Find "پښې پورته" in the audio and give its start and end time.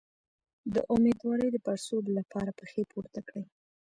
2.59-3.19